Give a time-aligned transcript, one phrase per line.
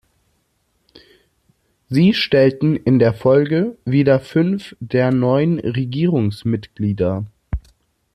[1.91, 7.25] Sie stellten in der Folge wieder fünf der neun Regierungsmitglieder.